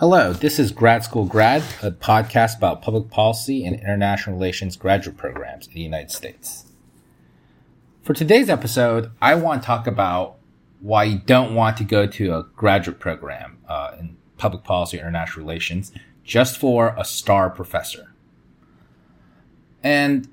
Hello, 0.00 0.32
this 0.32 0.60
is 0.60 0.70
Grad 0.70 1.02
School 1.02 1.24
Grad, 1.24 1.60
a 1.82 1.90
podcast 1.90 2.56
about 2.56 2.82
public 2.82 3.10
policy 3.10 3.64
and 3.64 3.74
international 3.74 4.36
relations 4.36 4.76
graduate 4.76 5.16
programs 5.16 5.66
in 5.66 5.72
the 5.74 5.80
United 5.80 6.12
States. 6.12 6.66
For 8.04 8.14
today's 8.14 8.48
episode, 8.48 9.10
I 9.20 9.34
want 9.34 9.60
to 9.60 9.66
talk 9.66 9.88
about 9.88 10.36
why 10.78 11.02
you 11.02 11.18
don't 11.18 11.52
want 11.52 11.76
to 11.78 11.84
go 11.84 12.06
to 12.06 12.32
a 12.32 12.44
graduate 12.54 13.00
program 13.00 13.58
uh, 13.68 13.96
in 13.98 14.16
public 14.36 14.62
policy 14.62 14.98
or 14.98 15.00
international 15.00 15.44
relations 15.44 15.90
just 16.22 16.58
for 16.58 16.94
a 16.96 17.04
star 17.04 17.50
professor. 17.50 18.14
And 19.82 20.28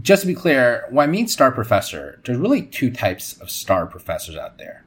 just 0.00 0.20
to 0.20 0.28
be 0.28 0.34
clear, 0.34 0.86
when 0.90 1.08
I 1.08 1.10
mean 1.10 1.26
star 1.26 1.50
professor, 1.50 2.20
there's 2.24 2.38
really 2.38 2.62
two 2.62 2.92
types 2.92 3.36
of 3.40 3.50
star 3.50 3.84
professors 3.86 4.36
out 4.36 4.58
there. 4.58 4.84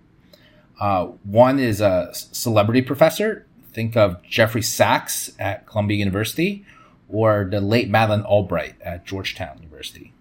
Uh, 0.80 1.08
one 1.26 1.60
is 1.60 1.82
a 1.82 2.12
celebrity 2.14 2.82
professor. 2.82 3.46
Think 3.74 3.96
of 3.96 4.22
Jeffrey 4.24 4.62
Sachs 4.62 5.32
at 5.40 5.66
Columbia 5.66 5.98
University 5.98 6.66
or 7.10 7.48
the 7.50 7.62
late 7.62 7.90
Madeleine 7.90 8.24
Albright 8.24 8.76
at 8.82 9.06
Georgetown 9.06 9.58
University. 9.62 10.14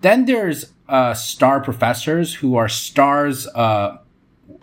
Then 0.00 0.24
there's 0.24 0.72
uh, 0.88 1.14
star 1.14 1.60
professors 1.60 2.34
who 2.34 2.56
are 2.56 2.68
stars 2.68 3.46
uh, 3.48 3.98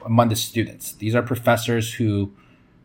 among 0.05 0.29
the 0.29 0.35
students. 0.35 0.93
These 0.93 1.15
are 1.15 1.21
professors 1.21 1.93
who, 1.93 2.33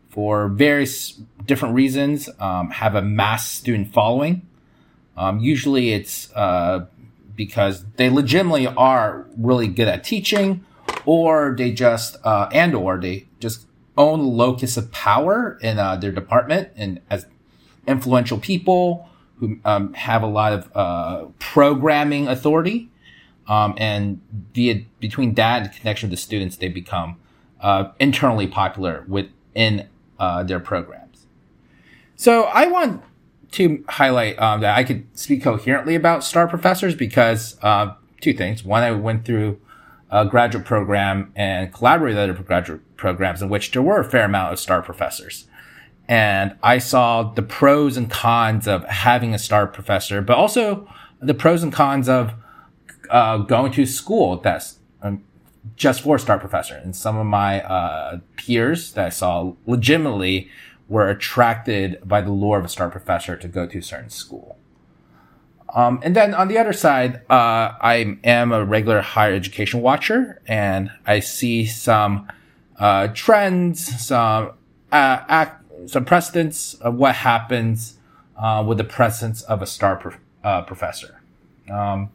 for 0.09 0.47
various 0.47 1.11
different 1.45 1.75
reasons, 1.75 2.29
um, 2.39 2.69
have 2.71 2.95
a 2.95 3.01
mass 3.01 3.49
student 3.49 3.93
following. 3.93 4.47
Um, 5.17 5.39
usually 5.39 5.93
it's 5.93 6.31
uh, 6.33 6.85
because 7.35 7.85
they 7.97 8.09
legitimately 8.09 8.67
are 8.67 9.27
really 9.37 9.67
good 9.67 9.87
at 9.87 10.03
teaching, 10.03 10.63
or 11.05 11.55
they 11.57 11.71
just, 11.71 12.17
uh, 12.23 12.49
and 12.51 12.75
or 12.75 12.99
they 12.99 13.27
just 13.39 13.65
own 13.97 14.21
locus 14.21 14.77
of 14.77 14.91
power 14.91 15.57
in 15.61 15.79
uh, 15.79 15.95
their 15.95 16.11
department 16.11 16.69
and 16.75 16.99
as 17.09 17.25
influential 17.87 18.37
people 18.37 19.07
who 19.37 19.59
um, 19.65 19.93
have 19.93 20.23
a 20.23 20.27
lot 20.27 20.53
of 20.53 20.71
uh, 20.75 21.25
programming 21.39 22.27
authority. 22.27 22.89
Um, 23.45 23.75
and 23.77 24.21
via 24.53 24.85
between 25.01 25.33
that 25.33 25.63
and 25.63 25.73
connection 25.73 26.09
with 26.09 26.17
the 26.17 26.21
students, 26.21 26.55
they 26.55 26.69
become 26.69 27.17
uh, 27.59 27.89
internally 27.99 28.47
popular 28.47 29.03
within 29.07 29.89
uh, 30.17 30.43
their 30.43 30.61
programs. 30.61 31.25
So 32.15 32.43
I 32.43 32.67
want 32.67 33.03
to 33.51 33.83
highlight 33.89 34.39
um, 34.39 34.61
that 34.61 34.77
I 34.77 34.83
could 34.83 35.05
speak 35.17 35.43
coherently 35.43 35.95
about 35.95 36.23
star 36.23 36.47
professors 36.47 36.95
because 36.95 37.57
uh, 37.61 37.95
two 38.21 38.33
things. 38.33 38.63
One, 38.63 38.81
I 38.81 38.91
went 38.91 39.25
through 39.25 39.59
a 40.13 40.25
graduate 40.25 40.63
program 40.63 41.33
and 41.35 41.73
collaborated 41.73 42.29
with 42.29 42.29
other 42.29 42.43
graduate 42.43 42.97
programs 42.97 43.41
in 43.41 43.49
which 43.49 43.71
there 43.71 43.81
were 43.81 43.99
a 43.99 44.03
fair 44.03 44.25
amount 44.25 44.53
of 44.53 44.59
star 44.59 44.79
professors. 44.83 45.47
And 46.07 46.55
I 46.61 46.77
saw 46.77 47.23
the 47.23 47.41
pros 47.41 47.97
and 47.97 48.11
cons 48.11 48.67
of 48.67 48.85
having 48.85 49.33
a 49.33 49.39
star 49.39 49.65
professor, 49.65 50.21
but 50.21 50.37
also 50.37 50.87
the 51.19 51.33
pros 51.33 51.63
and 51.63 51.73
cons 51.73 52.07
of 52.07 52.33
uh, 53.09 53.37
going 53.37 53.71
to 53.71 53.87
school 53.87 54.37
that's 54.37 54.77
um, 55.01 55.23
just 55.75 56.01
for 56.01 56.17
a 56.17 56.19
star 56.19 56.37
professor. 56.37 56.75
And 56.75 56.95
some 56.95 57.17
of 57.17 57.25
my 57.25 57.63
uh, 57.63 58.19
peers 58.35 58.93
that 58.93 59.07
I 59.07 59.09
saw 59.09 59.53
legitimately 59.65 60.47
were 60.87 61.09
attracted 61.09 62.07
by 62.07 62.21
the 62.21 62.31
lure 62.31 62.59
of 62.59 62.65
a 62.65 62.69
star 62.69 62.91
professor 62.91 63.35
to 63.35 63.47
go 63.47 63.65
to 63.65 63.79
a 63.79 63.81
certain 63.81 64.11
school. 64.11 64.59
Um, 65.73 65.99
and 66.03 66.15
then 66.15 66.35
on 66.35 66.47
the 66.49 66.57
other 66.57 66.73
side, 66.73 67.21
uh, 67.29 67.73
I 67.81 68.17
am 68.23 68.51
a 68.51 68.63
regular 68.63 69.01
higher 69.01 69.33
education 69.33 69.81
watcher, 69.81 70.39
and 70.47 70.91
I 71.05 71.19
see 71.19 71.65
some 71.65 72.27
uh, 72.77 73.07
trends, 73.07 74.05
some 74.05 74.51
uh, 74.91 75.23
act, 75.27 75.63
some 75.89 76.05
precedents 76.05 76.75
of 76.75 76.95
what 76.95 77.15
happens 77.15 77.97
uh, 78.37 78.63
with 78.65 78.77
the 78.77 78.83
presence 78.83 79.41
of 79.43 79.61
a 79.61 79.65
star 79.65 79.95
pro- 79.95 80.15
uh, 80.43 80.61
professor. 80.61 81.21
Um, 81.71 82.09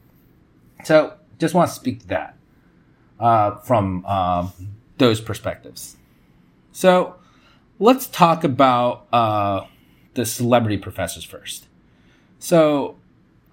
so, 0.85 1.15
just 1.39 1.55
want 1.55 1.69
to 1.71 1.75
speak 1.75 2.01
to 2.01 2.07
that 2.09 2.37
uh, 3.19 3.57
from 3.57 4.05
um, 4.07 4.53
those 4.99 5.21
perspectives. 5.21 5.97
So, 6.71 7.17
let's 7.81 8.07
talk 8.07 8.45
about 8.45 9.07
uh, 9.13 9.67
the 10.15 10.25
celebrity 10.25 10.77
professors 10.77 11.25
first. 11.25 11.67
So, 12.39 12.97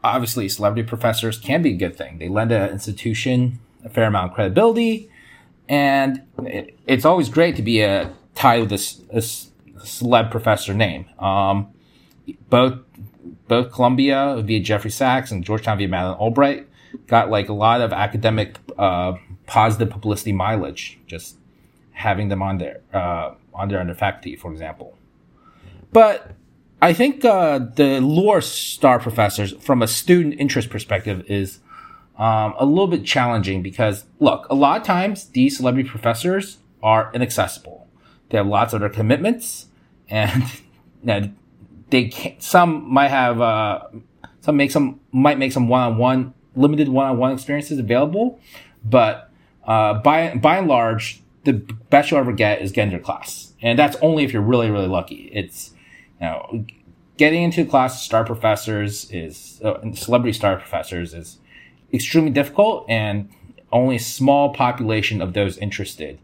obviously, 0.05 0.47
celebrity 0.49 0.87
professors 0.87 1.37
can 1.37 1.61
be 1.61 1.73
a 1.73 1.77
good 1.77 1.97
thing. 1.97 2.19
They 2.19 2.29
lend 2.29 2.51
an 2.51 2.69
institution 2.69 3.59
a 3.83 3.89
fair 3.89 4.05
amount 4.05 4.31
of 4.31 4.35
credibility, 4.35 5.09
and 5.69 6.23
it, 6.39 6.77
it's 6.87 7.05
always 7.05 7.29
great 7.29 7.55
to 7.57 7.61
be 7.61 7.81
a 7.81 8.11
tied 8.33 8.61
with 8.61 8.69
this, 8.69 8.93
this 9.13 9.51
celeb 9.77 10.31
professor 10.31 10.73
name. 10.73 11.05
Um, 11.19 11.67
both 12.49 12.79
both 13.47 13.71
Columbia 13.71 14.41
via 14.43 14.59
Jeffrey 14.59 14.89
Sachs 14.89 15.31
and 15.31 15.43
Georgetown 15.43 15.77
via 15.77 15.87
Madeleine 15.87 16.17
Albright 16.17 16.67
got 17.05 17.29
like 17.29 17.49
a 17.49 17.53
lot 17.53 17.81
of 17.81 17.93
academic 17.93 18.57
uh, 18.79 19.13
positive 19.45 19.91
publicity 19.91 20.31
mileage 20.31 20.97
just 21.05 21.37
having 21.91 22.29
them 22.29 22.41
on 22.41 22.57
there. 22.57 22.81
Uh, 22.91 23.35
on 23.55 23.69
their 23.69 23.95
faculty, 23.95 24.35
for 24.35 24.51
example. 24.51 24.97
But 25.91 26.31
I 26.85 26.93
think 26.93 27.25
uh, 27.25 27.57
the 27.57 27.99
lure 27.99 28.41
star 28.41 28.99
professors, 28.99 29.53
from 29.53 29.81
a 29.81 29.87
student 29.87 30.35
interest 30.39 30.69
perspective, 30.69 31.25
is 31.27 31.57
um, 32.15 32.53
a 32.59 32.65
little 32.67 32.85
bit 32.85 33.03
challenging 33.03 33.63
because, 33.63 34.05
look, 34.19 34.45
a 34.51 34.53
lot 34.53 34.81
of 34.81 34.85
times 34.85 35.25
these 35.29 35.57
celebrity 35.57 35.89
professors 35.89 36.59
are 36.83 37.09
inaccessible. 37.11 37.87
They 38.29 38.37
have 38.37 38.45
lots 38.45 38.71
of 38.71 38.83
other 38.83 38.93
commitments, 38.93 39.65
and 40.09 40.43
you 41.01 41.05
know, 41.05 41.31
they 41.89 42.09
can't, 42.09 42.39
some 42.43 42.87
might 42.93 43.07
have 43.07 43.41
uh, 43.41 43.87
some 44.41 44.55
make 44.55 44.69
some 44.69 44.99
might 45.11 45.39
make 45.39 45.53
some 45.53 45.67
one-on-one 45.67 46.35
limited 46.55 46.89
one-on-one 46.89 47.31
experiences 47.31 47.79
available, 47.79 48.39
but 48.83 49.31
uh, 49.65 49.95
by 49.95 50.35
by 50.35 50.57
and 50.57 50.67
large, 50.67 51.23
the 51.45 51.53
best 51.53 52.11
you'll 52.11 52.19
ever 52.19 52.31
get 52.31 52.61
is 52.61 52.71
getting 52.71 52.91
your 52.91 53.01
class. 53.01 53.53
And 53.63 53.79
that's 53.79 53.97
only 54.03 54.23
if 54.23 54.31
you're 54.31 54.43
really, 54.43 54.69
really 54.69 54.87
lucky. 54.87 55.31
It's, 55.33 55.71
you 56.21 56.27
know, 56.27 56.65
getting 57.17 57.43
into 57.43 57.65
class 57.65 58.03
star 58.03 58.23
professors 58.25 59.09
is, 59.11 59.61
uh, 59.63 59.79
celebrity 59.93 60.33
star 60.33 60.57
professors 60.57 61.13
is 61.13 61.39
extremely 61.93 62.31
difficult 62.31 62.85
and 62.89 63.29
only 63.71 63.95
a 63.95 63.99
small 63.99 64.53
population 64.53 65.21
of 65.21 65.33
those 65.33 65.57
interested, 65.57 66.19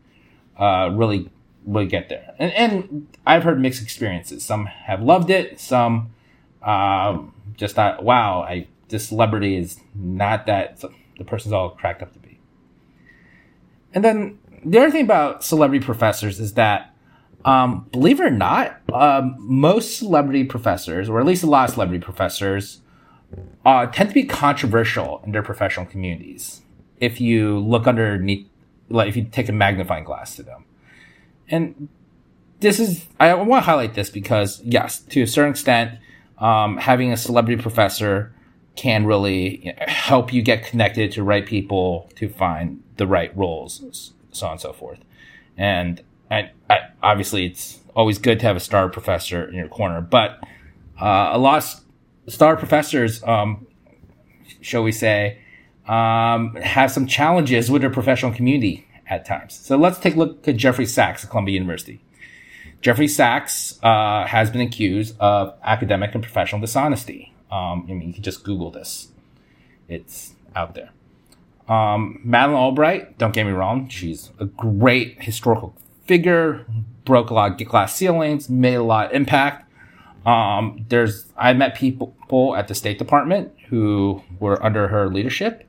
uh, 0.58 0.90
really, 0.94 1.30
really 1.66 1.88
get 1.88 2.10
there. 2.10 2.34
And, 2.40 2.52
and 2.54 3.08
I've 3.26 3.44
heard 3.44 3.60
mixed 3.60 3.82
experiences. 3.82 4.44
Some 4.44 4.66
have 4.66 5.02
loved 5.02 5.30
it. 5.30 5.60
Some, 5.60 6.12
um, 6.62 7.34
just 7.56 7.76
thought, 7.76 8.04
wow, 8.04 8.42
I, 8.42 8.68
this 8.90 9.10
celebrity 9.10 9.56
is 9.56 9.80
not 9.96 10.46
that 10.46 10.84
the 11.18 11.24
person's 11.24 11.54
all 11.54 11.70
cracked 11.70 12.02
up 12.02 12.14
to 12.14 12.20
be. 12.20 12.40
And 13.94 14.04
then 14.04 14.40
the 14.64 14.80
other 14.80 14.92
thing 14.92 15.04
about 15.04 15.44
celebrity 15.44 15.84
professors 15.84 16.40
is 16.40 16.54
that, 16.54 16.91
um, 17.46 17.88
believe 17.92 18.20
it 18.20 18.24
or 18.24 18.32
not, 18.32 18.82
um, 18.94 19.36
most 19.40 19.98
celebrity 19.98 20.44
professors, 20.44 21.10
or 21.10 21.20
at 21.20 21.26
least 21.26 21.44
a 21.44 21.48
lot 21.48 21.70
of 21.70 21.74
celebrity 21.74 22.04
professors, 22.04 22.82
uh, 23.66 23.86
tend 23.88 24.10
to 24.10 24.14
be 24.14 24.24
controversial 24.24 25.22
in 25.26 25.32
their 25.32 25.44
professional 25.44 25.86
communities. 25.86 26.62
If 27.00 27.20
you 27.20 27.60
look 27.60 27.88
underneath, 27.88 28.48
like 28.90 29.08
if 29.08 29.16
you 29.16 29.24
take 29.24 29.50
a 29.50 29.54
magnifying 29.54 30.04
glass 30.04 30.36
to 30.36 30.44
them, 30.44 30.66
and 31.50 31.90
this 32.60 32.80
is, 32.80 33.08
I 33.20 33.34
want 33.34 33.64
to 33.64 33.66
highlight 33.66 33.94
this 33.94 34.10
because 34.10 34.62
yes, 34.64 35.00
to 35.00 35.24
a 35.24 35.28
certain 35.28 35.52
extent, 35.52 36.00
um, 36.38 36.78
having 36.78 37.12
a 37.12 37.18
celebrity 37.18 37.62
professor 37.62 38.34
can 38.76 39.06
really 39.06 39.66
you 39.66 39.74
know, 39.74 39.80
help 39.88 40.34
you 40.34 40.42
get 40.42 40.66
connected 40.66 41.12
to 41.14 41.24
right 41.24 41.46
people 41.46 42.10
to 42.16 42.30
find 42.30 42.82
the 42.98 43.06
right 43.06 43.36
roles 43.36 44.14
so 44.32 44.46
on 44.46 44.54
and 44.54 44.62
so 44.62 44.74
forth. 44.74 45.00
And 45.58 46.02
I, 46.30 46.52
I, 46.70 46.91
obviously, 47.04 47.46
it's 47.46 47.80
always 47.96 48.18
good 48.18 48.40
to 48.40 48.46
have 48.46 48.56
a 48.56 48.60
star 48.60 48.90
professor 48.90 49.44
in 49.44 49.56
your 49.56 49.68
corner, 49.68 50.02
but 50.02 50.40
uh, 51.00 51.32
a 51.34 51.38
lot 51.38 51.64
of 51.64 52.34
star 52.34 52.56
professors, 52.56 53.24
um, 53.24 53.68
shall 54.62 54.84
we 54.84 54.92
say, 54.92 55.40
um, 55.88 56.56
have 56.56 56.92
some 56.92 57.08
challenges 57.08 57.70
with 57.70 57.82
their 57.82 57.90
professional 57.90 58.32
community 58.32 58.88
at 59.08 59.26
times. 59.26 59.56
So 59.56 59.78
let's 59.78 60.00
take 60.00 60.16
a 60.16 60.20
look 60.20 60.48
at 60.48 60.56
Jeffrey 60.56 60.86
Sachs 60.86 61.24
at 61.24 61.30
Columbia 61.30 61.54
University. 61.54 62.02
Jeffrey 62.82 63.08
Sachs 63.08 63.80
uh, 63.84 64.26
has 64.26 64.50
been 64.50 64.62
accused 64.62 65.16
of 65.20 65.54
academic 65.64 66.16
and 66.16 66.24
professional 66.24 66.62
dishonesty. 66.62 67.34
Um, 67.52 67.86
I 67.90 67.94
mean, 67.94 68.08
you 68.08 68.14
can 68.14 68.24
just 68.24 68.44
Google 68.44 68.72
this; 68.72 69.10
it's 69.88 70.34
out 70.56 70.74
there. 70.74 70.92
Um, 71.68 72.20
Madeleine 72.24 72.60
Albright, 72.60 73.18
don't 73.18 73.34
get 73.34 73.46
me 73.46 73.52
wrong, 73.52 73.88
she's 73.88 74.32
a 74.40 74.46
great 74.46 75.22
historical 75.22 75.76
figure, 76.06 76.66
broke 77.06 77.30
a 77.30 77.34
lot 77.34 77.62
of 77.62 77.68
glass 77.68 77.96
ceilings, 77.96 78.50
made 78.50 78.76
a 78.76 78.84
lot 78.84 79.08
of 79.08 79.14
impact. 79.14 79.72
Um, 80.26 80.86
there's, 80.90 81.32
I 81.38 81.54
met 81.54 81.76
people 81.76 82.16
at 82.56 82.68
the 82.68 82.76
State 82.76 83.00
Department 83.00 83.52
who 83.70 84.22
were 84.40 84.64
under 84.64 84.88
her 84.88 85.10
leadership, 85.10 85.68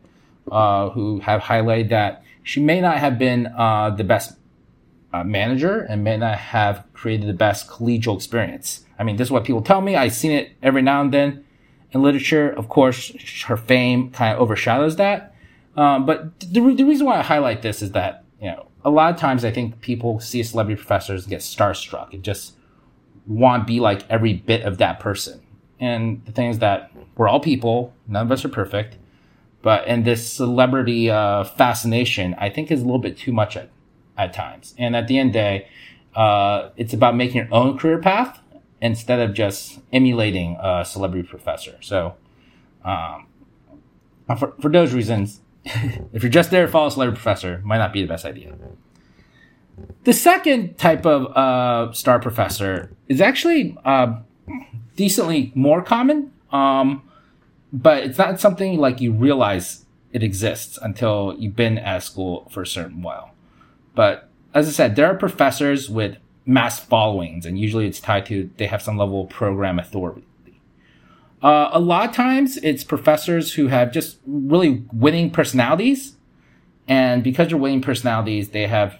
uh, 0.51 0.91
who 0.91 1.21
have 1.21 1.43
highlighted 1.43 1.89
that 1.91 2.23
she 2.43 2.61
may 2.61 2.81
not 2.81 2.99
have 2.99 3.19
been 3.19 3.47
uh, 3.47 3.91
the 3.91 4.05
best 4.05 4.37
uh, 5.13 5.25
manager 5.25 5.81
and 5.81 6.03
may 6.05 6.17
not 6.17 6.39
have 6.39 6.85
created 6.93 7.29
the 7.29 7.35
best 7.35 7.69
collegial 7.69 8.17
experience. 8.17 8.85
I 8.99 9.05
mean, 9.05 9.17
this 9.17 9.29
is 9.29 9.33
what 9.33 9.45
people 9.45 9.63
tell 9.63 9.81
me. 9.81 9.97
I've 9.97 10.15
seen 10.15 10.33
it 10.33 10.53
every 10.63 10.83
now 10.83 11.01
and 11.01 11.13
then 11.13 11.45
in 11.93 12.03
literature. 12.03 12.51
Of 12.51 12.69
course, 12.69 13.43
her 13.45 13.57
fame 13.57 14.11
kind 14.11 14.35
of 14.35 14.41
overshadows 14.41 14.97
that. 14.97 15.35
Um, 15.77 16.05
but 16.05 16.39
the, 16.41 16.61
the 16.75 16.85
reason 16.85 17.07
why 17.07 17.19
I 17.19 17.23
highlight 17.23 17.63
this 17.63 17.83
is 17.83 17.93
that, 17.93 18.25
you 18.41 18.51
know, 18.51 18.69
a 18.85 18.91
lot 18.91 19.13
of 19.13 19.21
times 19.21 19.45
I 19.45 19.51
think 19.51 19.81
people 19.81 20.21
see 20.21 20.43
celebrity 20.43 20.77
professors 20.77 21.27
get 21.27 21.41
starstruck 21.41 22.13
and 22.13 22.23
just 22.23 22.55
want 23.27 23.63
to 23.63 23.67
be 23.67 23.81
like 23.81 24.09
every 24.11 24.35
bit 24.35 24.63
of 24.63 24.79
that 24.79 25.01
person. 25.01 25.41
And 25.79 26.25
the 26.25 26.33
thing 26.33 26.51
is 26.51 26.59
that 26.59 26.91
we're 27.17 27.29
all 27.29 27.41
people, 27.41 27.95
none 28.07 28.27
of 28.27 28.33
us 28.33 28.45
are 28.45 28.49
perfect. 28.49 28.97
But 29.63 29.85
and 29.87 30.05
this 30.05 30.29
celebrity 30.29 31.09
uh, 31.11 31.45
fascination, 31.45 32.35
I 32.39 32.51
think, 32.51 32.71
is 32.71 32.81
a 32.81 32.85
little 32.85 32.99
bit 32.99 33.17
too 33.17 33.33
much 33.33 33.57
at, 33.57 33.71
at 34.19 34.33
times. 34.33 34.75
And 34.77 34.97
at 34.97 35.07
the 35.07 35.19
end 35.19 35.31
of 35.31 35.33
the 35.35 35.39
day, 35.39 35.69
uh, 36.17 36.71
it's 36.77 36.93
about 36.93 37.17
making 37.17 37.37
your 37.37 37.49
own 37.53 37.79
career 37.79 37.99
path 37.99 38.41
instead 38.81 39.21
of 39.21 39.35
just 39.35 39.79
emulating 39.93 40.57
a 40.61 40.85
celebrity 40.85 41.27
professor. 41.27 41.79
So, 41.81 42.17
um, 42.85 43.29
for, 44.37 44.55
for 44.61 44.69
those 44.69 44.93
reasons, 44.93 45.41
if 46.13 46.23
you're 46.23 46.31
just 46.31 46.51
there 46.51 46.67
to 46.67 46.73
follow 46.73 46.89
a 46.89 46.91
celebrity 46.91 47.17
professor, 47.17 47.61
might 47.65 47.79
not 47.79 47.93
be 47.93 48.03
the 48.03 48.09
best 48.09 48.25
idea. 48.25 48.55
The 50.05 50.13
second 50.13 50.79
type 50.79 51.07
of 51.07 51.27
uh, 51.37 51.93
star 51.93 52.19
professor 52.19 52.91
is 53.09 53.21
actually 53.21 53.77
uh, 53.85 54.21
decently 54.97 55.53
more 55.55 55.83
common. 55.83 56.33
Um, 56.51 57.03
but 57.73 58.03
it's 58.03 58.19
not 58.19 58.39
something 58.41 58.79
like 58.79 59.01
you 59.01 59.13
realize 59.13 59.87
it 60.13 60.23
exists 60.23 60.79
until 60.83 61.35
you've 61.39 61.57
been 61.57 61.79
at 61.79 62.03
school 62.03 62.49
for 62.51 62.63
a 62.63 62.67
certain 62.67 63.03
while. 63.03 63.33
But 63.95 64.29
as 64.53 64.69
I 64.69 64.73
said, 64.73 64.97
there 64.97 65.07
are 65.07 65.15
professors 65.15 65.89
with 65.89 66.19
mass 66.45 66.79
followings, 66.79 67.47
and 67.47 67.59
usually 67.59 67.87
it's 67.87 68.01
tied 68.01 68.27
to 68.27 68.51
they 68.59 68.67
have 68.67 68.83
some 68.83 68.99
level 68.99 69.25
of 69.25 69.31
program 69.31 69.79
authority. 69.79 70.25
Uh, 71.43 71.71
a 71.73 71.81
lot 71.81 72.09
of 72.09 72.15
times 72.15 72.57
it's 72.59 72.85
professors 72.85 73.55
who 73.55 73.67
have 73.67 73.93
just 73.93 74.19
really 74.27 74.85
winning 74.93 75.31
personalities. 75.31 76.17
And 76.87 77.25
because 77.25 77.49
they're 77.49 77.57
winning 77.57 77.83
personalities, 77.83 78.51
they 78.51 78.67
have 78.67 78.99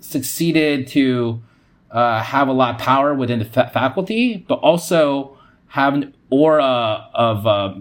succeeded 0.00 0.86
to 0.88 1.42
uh, 1.90 2.22
have 2.22 2.48
a 2.48 2.52
lot 2.52 2.74
of 2.74 2.80
power 2.80 3.14
within 3.14 3.38
the 3.38 3.44
fa- 3.44 3.70
faculty, 3.72 4.44
but 4.48 4.56
also 4.56 5.38
have 5.68 5.94
an 5.94 6.14
aura 6.30 7.08
of 7.14 7.46
uh, 7.46 7.74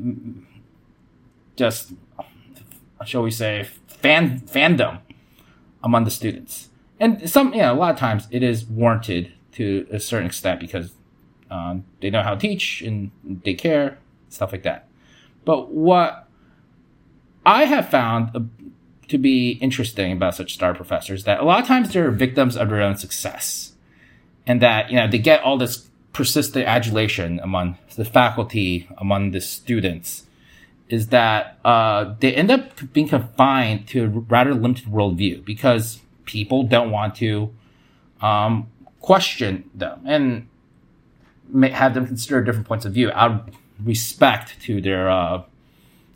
just, 1.55 1.93
shall 3.05 3.23
we 3.23 3.31
say, 3.31 3.67
fan 3.87 4.39
fandom 4.41 4.99
among 5.83 6.05
the 6.05 6.11
students. 6.11 6.69
And 6.99 7.29
some, 7.29 7.53
you 7.53 7.61
know, 7.61 7.73
a 7.73 7.75
lot 7.75 7.91
of 7.91 7.99
times 7.99 8.27
it 8.31 8.43
is 8.43 8.65
warranted 8.65 9.33
to 9.53 9.87
a 9.91 9.99
certain 9.99 10.27
extent 10.27 10.59
because 10.59 10.93
um, 11.49 11.85
they 12.01 12.09
know 12.09 12.23
how 12.23 12.35
to 12.35 12.39
teach 12.39 12.81
and 12.81 13.11
they 13.23 13.53
care, 13.53 13.97
stuff 14.29 14.51
like 14.51 14.63
that. 14.63 14.87
But 15.45 15.71
what 15.71 16.27
I 17.45 17.65
have 17.65 17.89
found 17.89 18.35
uh, 18.35 18.41
to 19.07 19.17
be 19.17 19.51
interesting 19.51 20.11
about 20.11 20.35
such 20.35 20.53
star 20.53 20.73
professors 20.73 21.23
that 21.23 21.39
a 21.39 21.45
lot 21.45 21.61
of 21.61 21.67
times 21.67 21.93
they're 21.93 22.11
victims 22.11 22.57
of 22.57 22.69
their 22.69 22.81
own 22.81 22.97
success, 22.97 23.73
and 24.45 24.61
that 24.61 24.89
you 24.89 24.97
know 24.97 25.07
they 25.07 25.17
get 25.17 25.41
all 25.41 25.57
this 25.57 25.87
persistent 26.13 26.67
adulation 26.67 27.39
among 27.41 27.77
the 27.95 28.03
faculty, 28.03 28.87
among 28.97 29.31
the 29.31 29.39
students, 29.39 30.25
is 30.89 31.07
that 31.07 31.59
uh, 31.63 32.15
they 32.19 32.33
end 32.33 32.51
up 32.51 32.91
being 32.93 33.07
confined 33.07 33.87
to 33.87 34.05
a 34.05 34.07
rather 34.07 34.53
limited 34.53 34.85
worldview 34.85 35.43
because 35.45 36.01
people 36.25 36.63
don't 36.63 36.91
want 36.91 37.15
to 37.15 37.53
um, 38.21 38.67
question 38.99 39.69
them 39.73 40.01
and 40.05 40.47
have 41.71 41.93
them 41.93 42.05
consider 42.05 42.41
different 42.43 42.67
points 42.67 42.85
of 42.85 42.93
view 42.93 43.11
out 43.13 43.31
of 43.31 43.55
respect 43.83 44.59
to 44.61 44.81
their, 44.81 45.09
uh, 45.09 45.43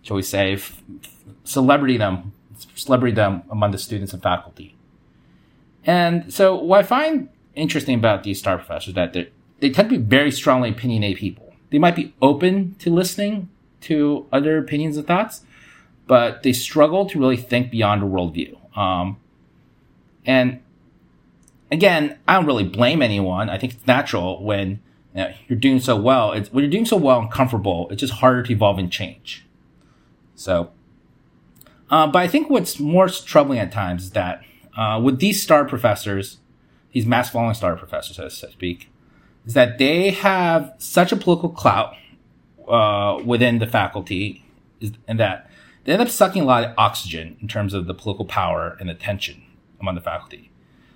shall 0.01 0.15
we 0.15 0.23
say, 0.23 0.53
f- 0.53 0.81
celebrity 1.43 1.97
them, 1.97 2.33
celebrity 2.75 3.15
them 3.15 3.43
among 3.49 3.71
the 3.71 3.77
students 3.77 4.13
and 4.13 4.21
faculty. 4.21 4.75
And 5.85 6.31
so, 6.33 6.55
what 6.55 6.79
I 6.79 6.83
find 6.83 7.29
interesting 7.55 7.95
about 7.95 8.23
these 8.23 8.39
star 8.39 8.57
professors 8.57 8.93
that 8.93 9.13
they 9.13 9.69
tend 9.69 9.89
to 9.89 9.97
be 9.97 10.03
very 10.03 10.31
strongly 10.31 10.69
opinionated 10.69 11.17
people. 11.17 11.53
They 11.69 11.79
might 11.79 11.95
be 11.95 12.13
open 12.21 12.75
to 12.79 12.89
listening 12.89 13.49
to 13.81 14.27
other 14.31 14.57
opinions 14.57 14.97
and 14.97 15.07
thoughts, 15.07 15.41
but 16.07 16.43
they 16.43 16.53
struggle 16.53 17.05
to 17.07 17.19
really 17.19 17.37
think 17.37 17.71
beyond 17.71 18.03
a 18.03 18.05
worldview. 18.05 18.57
Um, 18.77 19.17
and 20.25 20.61
again, 21.71 22.19
I 22.27 22.35
don't 22.35 22.45
really 22.45 22.63
blame 22.63 23.01
anyone. 23.01 23.49
I 23.49 23.57
think 23.57 23.73
it's 23.73 23.87
natural 23.87 24.43
when 24.43 24.81
you 25.13 25.23
know, 25.23 25.33
you're 25.47 25.59
doing 25.59 25.79
so 25.79 25.95
well. 25.95 26.31
It's, 26.31 26.51
when 26.51 26.63
you're 26.63 26.71
doing 26.71 26.85
so 26.85 26.97
well 26.97 27.19
and 27.19 27.31
comfortable, 27.31 27.89
it's 27.89 27.99
just 27.99 28.13
harder 28.13 28.43
to 28.43 28.51
evolve 28.51 28.79
and 28.79 28.91
change. 28.91 29.45
So, 30.35 30.71
uh, 31.89 32.07
but 32.07 32.19
I 32.19 32.27
think 32.27 32.49
what's 32.49 32.79
more 32.79 33.09
troubling 33.09 33.59
at 33.59 33.71
times 33.71 34.03
is 34.03 34.11
that 34.11 34.41
uh, 34.77 34.99
with 35.03 35.19
these 35.19 35.43
star 35.43 35.65
professors, 35.65 36.37
these 36.93 37.05
mass 37.05 37.29
following 37.29 37.53
star 37.53 37.75
professors, 37.75 38.15
so 38.15 38.23
to 38.23 38.51
speak, 38.51 38.89
is 39.45 39.53
that 39.53 39.77
they 39.77 40.11
have 40.11 40.73
such 40.77 41.11
a 41.11 41.15
political 41.15 41.49
clout 41.49 41.95
uh, 42.67 43.21
within 43.25 43.59
the 43.59 43.67
faculty, 43.67 44.45
and 45.07 45.19
that 45.19 45.49
they 45.83 45.93
end 45.93 46.01
up 46.01 46.09
sucking 46.09 46.43
a 46.43 46.45
lot 46.45 46.63
of 46.63 46.73
oxygen 46.77 47.37
in 47.41 47.47
terms 47.47 47.73
of 47.73 47.87
the 47.87 47.93
political 47.93 48.25
power 48.25 48.77
and 48.79 48.89
attention 48.89 49.43
among 49.79 49.95
the 49.95 50.01
faculty. 50.01 50.51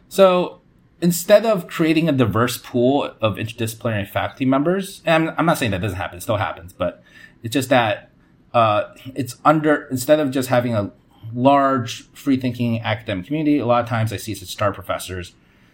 So 0.07 0.61
instead 1.01 1.45
of 1.45 1.67
creating 1.67 2.09
a 2.09 2.11
diverse 2.11 2.57
pool 2.57 3.13
of 3.21 3.35
interdisciplinary 3.35 4.07
faculty 4.07 4.45
members, 4.45 5.01
and 5.05 5.29
I'm, 5.29 5.35
I'm 5.37 5.45
not 5.45 5.57
saying 5.57 5.71
that 5.71 5.81
doesn't 5.81 5.97
happen, 5.97 6.17
it 6.17 6.21
still 6.21 6.37
happens, 6.37 6.73
but 6.73 7.03
it's 7.43 7.53
just 7.53 7.69
that 7.69 8.11
uh, 8.53 8.93
it's 9.13 9.37
under 9.43 9.85
instead 9.87 10.19
of 10.19 10.31
just 10.31 10.49
having 10.49 10.73
a 10.73 10.91
large 11.33 12.07
free 12.11 12.37
thinking 12.37 12.81
academic 12.81 13.25
community, 13.25 13.59
a 13.59 13.65
lot 13.65 13.83
of 13.83 13.89
times 13.89 14.13
I 14.13 14.17
see 14.17 14.33
such 14.33 14.49
star 14.49 14.71
professors 14.71 15.33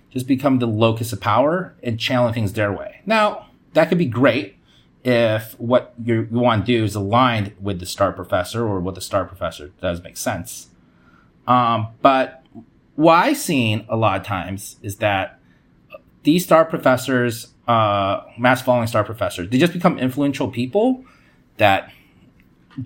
just 0.10 0.28
become 0.28 0.60
the 0.60 0.68
locus 0.68 1.14
of 1.14 1.22
power 1.22 1.76
and 1.84 2.00
channel 2.00 2.32
things 2.34 2.54
their 2.54 2.72
way. 2.72 3.02
Now, 3.06 3.48
that 3.74 3.90
could 3.90 3.98
be 3.98 4.06
great 4.06 4.58
if 5.04 5.58
what 5.60 5.94
you 6.04 6.28
want 6.30 6.66
to 6.66 6.72
do 6.72 6.84
is 6.84 6.96
aligned 6.96 7.54
with 7.60 7.80
the 7.80 7.86
star 7.86 8.12
professor 8.12 8.66
or 8.66 8.80
what 8.80 8.96
the 8.96 9.02
star 9.02 9.26
professor 9.26 9.72
does 9.82 10.04
make 10.04 10.18
sense. 10.18 10.68
Um, 11.48 11.88
but 12.02 12.41
what 13.02 13.16
I've 13.16 13.38
seen 13.38 13.86
a 13.90 13.98
lot 13.98 14.20
of 14.20 14.26
times 14.26 14.78
is 14.84 14.98
that 14.98 15.40
these 16.22 16.44
star 16.44 16.66
professors, 16.66 17.52
uh, 17.68 18.22
mass 18.38 18.62
following 18.62 18.86
star 18.86 19.04
professors, 19.04 19.50
they 19.50 19.58
just 19.58 19.74
become 19.74 19.98
influential 19.98 20.50
people 20.50 21.04
that 21.58 21.92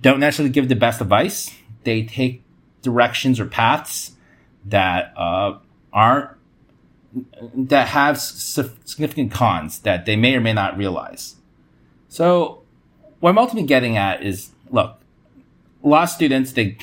don't 0.02 0.22
necessarily 0.22 0.52
give 0.52 0.70
the 0.70 0.76
best 0.76 1.02
advice. 1.02 1.54
They 1.84 2.04
take 2.04 2.44
directions 2.82 3.42
or 3.42 3.46
paths 3.46 4.14
that 4.64 5.14
uh, 5.18 5.58
aren't 5.92 6.30
that 7.56 7.90
have 7.90 8.20
significant 8.20 9.32
cons 9.32 9.80
that 9.80 10.06
they 10.06 10.16
may 10.16 10.36
or 10.36 10.42
may 10.42 10.54
not 10.54 10.78
realize. 10.78 11.36
So, 12.08 12.64
what 13.20 13.32
I'm 13.32 13.38
ultimately 13.38 13.68
getting 13.68 13.98
at 13.98 14.24
is 14.24 14.52
look, 14.70 14.98
a 15.84 15.88
lot 15.88 16.04
of 16.04 16.10
students, 16.10 16.54
they 16.54 16.78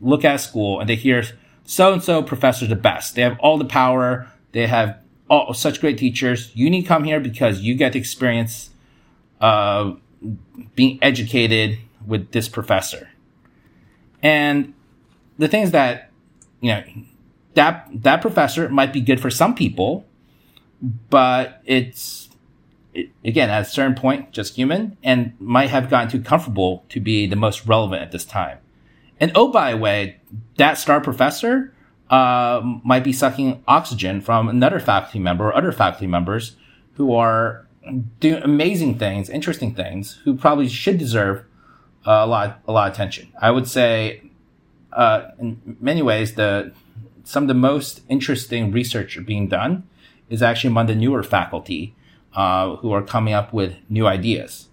look 0.00 0.24
at 0.24 0.40
school 0.40 0.80
and 0.80 0.88
they 0.88 0.94
hear 0.94 1.24
so 1.64 1.92
and 1.92 2.02
so 2.02 2.22
professors 2.22 2.68
the 2.68 2.76
best. 2.76 3.14
They 3.14 3.22
have 3.22 3.38
all 3.40 3.58
the 3.58 3.64
power. 3.64 4.28
They 4.52 4.66
have 4.66 4.98
all, 5.28 5.54
such 5.54 5.80
great 5.80 5.98
teachers. 5.98 6.54
You 6.54 6.70
need 6.70 6.82
to 6.82 6.88
come 6.88 7.04
here 7.04 7.20
because 7.20 7.60
you 7.60 7.74
get 7.74 7.92
to 7.92 7.98
experience 7.98 8.70
uh, 9.40 9.94
being 10.74 10.98
educated 11.02 11.78
with 12.06 12.32
this 12.32 12.48
professor. 12.48 13.10
And 14.22 14.74
the 15.38 15.48
thing 15.48 15.62
is 15.62 15.70
that, 15.72 16.10
you 16.60 16.70
know, 16.70 16.84
that 17.54 17.88
that 17.92 18.20
professor 18.20 18.68
might 18.68 18.92
be 18.92 19.00
good 19.00 19.20
for 19.20 19.30
some 19.30 19.54
people, 19.54 20.06
but 21.10 21.62
it's 21.64 22.28
it, 22.92 23.10
again 23.24 23.50
at 23.50 23.62
a 23.62 23.64
certain 23.64 23.94
point 23.94 24.32
just 24.32 24.54
human 24.54 24.96
and 25.02 25.34
might 25.40 25.70
have 25.70 25.88
gotten 25.88 26.10
too 26.10 26.20
comfortable 26.20 26.84
to 26.88 27.00
be 27.00 27.26
the 27.26 27.36
most 27.36 27.66
relevant 27.66 28.02
at 28.02 28.12
this 28.12 28.24
time. 28.24 28.58
And 29.20 29.32
oh, 29.34 29.48
by 29.48 29.72
the 29.72 29.78
way, 29.78 30.20
that 30.56 30.78
star 30.78 31.00
professor 31.00 31.72
uh, 32.10 32.60
might 32.84 33.04
be 33.04 33.12
sucking 33.12 33.62
oxygen 33.66 34.20
from 34.20 34.48
another 34.48 34.80
faculty 34.80 35.18
member 35.18 35.48
or 35.48 35.56
other 35.56 35.72
faculty 35.72 36.06
members 36.06 36.56
who 36.94 37.14
are 37.14 37.66
doing 38.20 38.42
amazing 38.42 38.98
things, 38.98 39.28
interesting 39.28 39.74
things, 39.74 40.20
who 40.24 40.36
probably 40.36 40.68
should 40.68 40.98
deserve 40.98 41.44
a 42.04 42.26
lot 42.26 42.60
a 42.66 42.72
lot 42.72 42.88
of 42.88 42.94
attention. 42.94 43.32
I 43.40 43.50
would 43.50 43.68
say, 43.68 44.22
uh, 44.92 45.30
in 45.38 45.76
many 45.80 46.02
ways, 46.02 46.34
the 46.34 46.72
some 47.24 47.44
of 47.44 47.48
the 47.48 47.54
most 47.54 48.02
interesting 48.08 48.70
research 48.70 49.18
being 49.24 49.48
done 49.48 49.84
is 50.28 50.42
actually 50.42 50.68
among 50.68 50.86
the 50.86 50.94
newer 50.94 51.22
faculty 51.22 51.94
uh, 52.34 52.76
who 52.76 52.92
are 52.92 53.02
coming 53.02 53.34
up 53.34 53.52
with 53.52 53.74
new 53.88 54.06
ideas. 54.06 54.68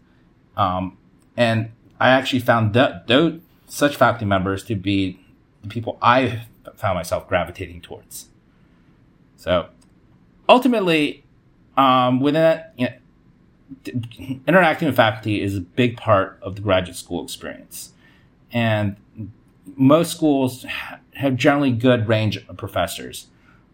Um, 0.57 0.97
and 1.37 1.71
I 1.99 2.09
actually 2.09 2.39
found 2.39 2.73
that 2.73 3.07
those, 3.07 3.39
such 3.71 3.95
faculty 3.95 4.25
members 4.25 4.65
to 4.65 4.75
be 4.75 5.17
the 5.61 5.69
people 5.69 5.97
I 6.01 6.45
found 6.75 6.97
myself 6.97 7.29
gravitating 7.29 7.79
towards. 7.79 8.27
So 9.37 9.69
ultimately, 10.49 11.23
um, 11.77 12.19
within 12.19 12.41
that, 12.41 12.73
you 12.77 12.89
know, 12.89 14.41
interacting 14.45 14.87
with 14.87 14.97
faculty 14.97 15.41
is 15.41 15.55
a 15.55 15.61
big 15.61 15.95
part 15.95 16.37
of 16.41 16.55
the 16.55 16.61
graduate 16.61 16.97
school 16.97 17.23
experience. 17.23 17.93
And 18.51 18.97
most 19.77 20.11
schools 20.11 20.65
have 21.13 21.37
generally 21.37 21.71
good 21.71 22.09
range 22.09 22.45
of 22.49 22.57
professors. 22.57 23.27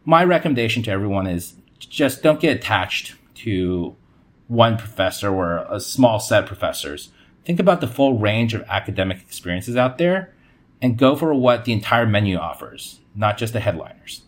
My 0.06 0.24
recommendation 0.24 0.84
to 0.84 0.92
everyone 0.92 1.26
is 1.26 1.56
just 1.80 2.22
don't 2.22 2.40
get 2.40 2.56
attached 2.56 3.16
to 3.36 3.96
one 4.48 4.78
professor 4.78 5.34
or 5.34 5.66
a 5.70 5.80
small 5.80 6.20
set 6.20 6.44
of 6.44 6.48
professors. 6.48 7.10
Think 7.48 7.62
about 7.62 7.80
the 7.80 7.88
full 7.88 8.18
range 8.18 8.54
of 8.54 8.62
academic 8.64 9.22
experiences 9.22 9.78
out 9.78 9.98
there 9.98 10.34
and 10.82 10.98
go 10.98 11.16
for 11.16 11.34
what 11.34 11.64
the 11.64 11.72
entire 11.72 12.06
menu 12.06 12.36
offers, 12.36 13.00
not 13.16 13.38
just 13.38 13.54
the 13.54 13.62
headliners. 13.62 14.24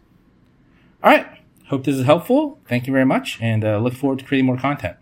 All 1.03 1.11
right. 1.11 1.27
Hope 1.67 1.83
this 1.83 1.97
is 1.97 2.05
helpful. 2.05 2.59
Thank 2.69 2.87
you 2.87 2.93
very 2.93 3.05
much 3.05 3.37
and 3.41 3.65
uh, 3.65 3.77
look 3.77 3.93
forward 3.93 4.19
to 4.19 4.25
creating 4.25 4.45
more 4.45 4.55
content. 4.55 4.95